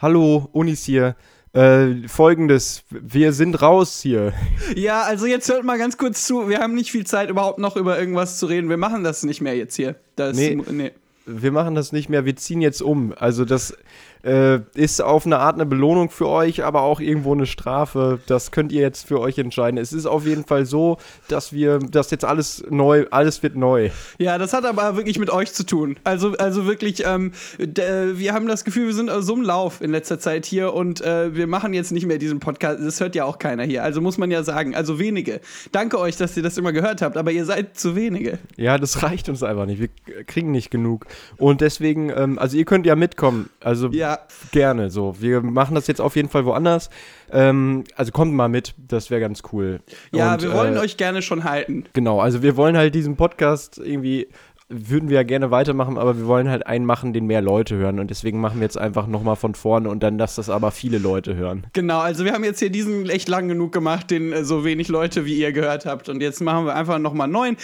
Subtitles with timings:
[0.00, 1.16] Hallo, Unis hier.
[1.52, 4.32] Äh, Folgendes, wir sind raus hier.
[4.76, 6.48] Ja, also jetzt hört mal ganz kurz zu.
[6.48, 8.68] Wir haben nicht viel Zeit, überhaupt noch über irgendwas zu reden.
[8.68, 9.96] Wir machen das nicht mehr jetzt hier.
[10.14, 10.56] Das, Nee.
[10.70, 10.92] nee.
[11.26, 13.12] Wir machen das nicht mehr, wir ziehen jetzt um.
[13.16, 13.76] Also das
[14.22, 18.20] äh, ist auf eine Art eine Belohnung für euch, aber auch irgendwo eine Strafe.
[18.26, 19.78] Das könnt ihr jetzt für euch entscheiden.
[19.78, 20.98] Es ist auf jeden Fall so,
[21.28, 23.90] dass wir, dass jetzt alles neu, alles wird neu.
[24.18, 25.96] Ja, das hat aber wirklich mit euch zu tun.
[26.04, 27.82] Also, also wirklich, ähm, d-
[28.14, 31.34] wir haben das Gefühl, wir sind so im Lauf in letzter Zeit hier und äh,
[31.34, 32.80] wir machen jetzt nicht mehr diesen Podcast.
[32.82, 33.82] Das hört ja auch keiner hier.
[33.84, 35.40] Also muss man ja sagen, also wenige.
[35.72, 38.38] Danke euch, dass ihr das immer gehört habt, aber ihr seid zu wenige.
[38.56, 39.80] Ja, das reicht uns einfach nicht.
[39.80, 39.88] Wir
[40.24, 41.06] kriegen nicht genug.
[41.36, 43.50] Und deswegen, ähm, also ihr könnt ja mitkommen.
[43.60, 44.07] Also Ja,
[44.52, 45.20] gerne so.
[45.20, 46.90] Wir machen das jetzt auf jeden Fall woanders.
[47.30, 49.80] Ähm, also kommt mal mit, das wäre ganz cool.
[50.12, 51.84] ja, Und, wir wollen äh, euch gerne schon halten.
[51.92, 54.28] Genau, also wir wollen halt diesen Podcast irgendwie,
[54.70, 57.98] würden wir ja gerne weitermachen, aber wir wollen halt einen machen, den mehr Leute hören.
[58.00, 60.98] Und deswegen machen wir jetzt einfach nochmal von vorne und dann, dass das aber viele
[60.98, 61.66] Leute hören.
[61.72, 64.88] Genau, also wir haben jetzt hier diesen echt lang genug gemacht, den äh, so wenig
[64.88, 66.10] Leute wie ihr gehört habt.
[66.10, 67.56] Und jetzt machen wir einfach nochmal einen neuen.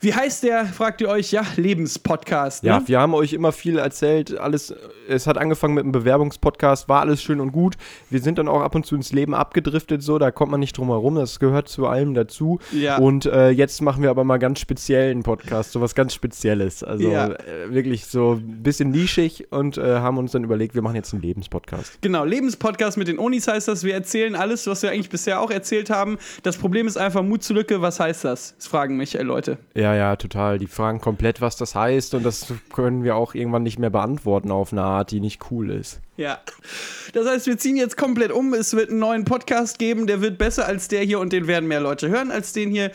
[0.00, 1.32] Wie heißt der, fragt ihr euch?
[1.32, 2.64] Ja, Lebenspodcast.
[2.64, 2.84] Ja, Ne?
[2.88, 4.38] wir haben euch immer viel erzählt.
[4.38, 4.74] Alles,
[5.06, 7.76] es hat angefangen mit einem Bewerbungspodcast, war alles schön und gut.
[8.08, 10.78] Wir sind dann auch ab und zu ins Leben abgedriftet, so, da kommt man nicht
[10.78, 11.16] drum herum.
[11.16, 12.58] Das gehört zu allem dazu.
[12.72, 12.96] Ja.
[12.96, 16.37] Und äh, jetzt machen wir aber mal ganz speziellen Podcast, so was ganz Spezielles.
[16.84, 17.28] Also Ja.
[17.28, 21.12] äh, wirklich so ein bisschen nischig und äh, haben uns dann überlegt, wir machen jetzt
[21.12, 22.00] einen Lebenspodcast.
[22.02, 23.84] Genau, Lebenspodcast mit den Onis heißt das.
[23.84, 26.18] Wir erzählen alles, was wir eigentlich bisher auch erzählt haben.
[26.42, 27.80] Das Problem ist einfach Mut zur Lücke.
[27.82, 28.54] Was heißt das?
[28.56, 29.58] Das fragen mich äh, Leute.
[29.74, 30.58] Ja, ja, total.
[30.58, 34.50] Die fragen komplett, was das heißt und das können wir auch irgendwann nicht mehr beantworten
[34.50, 36.00] auf eine Art, die nicht cool ist.
[36.16, 36.38] Ja.
[37.12, 38.52] Das heißt, wir ziehen jetzt komplett um.
[38.52, 41.68] Es wird einen neuen Podcast geben, der wird besser als der hier und den werden
[41.68, 42.90] mehr Leute hören als den hier.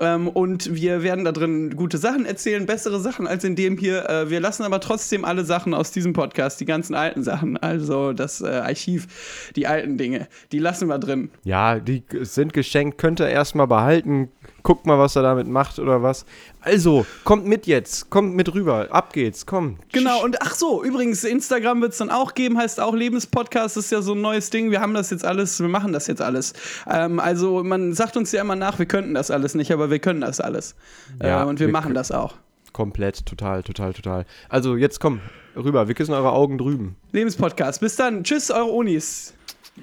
[0.00, 4.08] Ähm, und wir werden da drin gute Sachen erzählen, bessere Sachen als in dem hier.
[4.08, 8.12] Äh, wir lassen aber trotzdem alle Sachen aus diesem Podcast, die ganzen alten Sachen, also
[8.12, 11.30] das äh, Archiv, die alten Dinge, die lassen wir drin.
[11.44, 14.30] Ja, die sind geschenkt, könnt ihr erstmal behalten.
[14.62, 16.24] Guckt mal, was er damit macht oder was.
[16.60, 19.76] Also, kommt mit jetzt, kommt mit rüber, ab geht's, komm.
[19.92, 23.90] Genau, und ach so, übrigens, Instagram wird es dann auch geben, heißt auch Lebenspodcast, ist
[23.90, 24.70] ja so ein neues Ding.
[24.70, 26.52] Wir haben das jetzt alles, wir machen das jetzt alles.
[26.88, 29.98] Ähm, also, man sagt uns ja immer nach, wir könnten das alles nicht, aber wir
[29.98, 30.76] können das alles.
[31.20, 32.34] Ja, äh, und wir, wir machen das auch.
[32.72, 34.26] Komplett, total, total, total.
[34.48, 35.20] Also, jetzt komm,
[35.56, 36.96] rüber, wir küssen eure Augen drüben.
[37.10, 37.80] Lebenspodcast.
[37.80, 38.22] Bis dann.
[38.22, 39.34] Tschüss, eure Unis.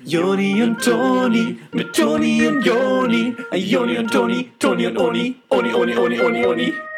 [0.06, 5.74] Yoni and Tony, me Tony and Yoni, and Yoni and Tony, Tony and Oni, Oni,
[5.74, 6.89] Oni, Oni, Oni, Oni.